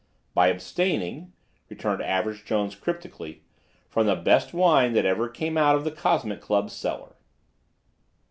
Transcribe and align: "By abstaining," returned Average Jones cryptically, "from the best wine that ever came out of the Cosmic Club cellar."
"By 0.33 0.47
abstaining," 0.47 1.31
returned 1.69 2.01
Average 2.01 2.43
Jones 2.43 2.73
cryptically, 2.73 3.43
"from 3.87 4.07
the 4.07 4.15
best 4.15 4.51
wine 4.51 4.93
that 4.93 5.05
ever 5.05 5.29
came 5.29 5.59
out 5.59 5.75
of 5.75 5.83
the 5.83 5.91
Cosmic 5.91 6.41
Club 6.41 6.71
cellar." 6.71 7.15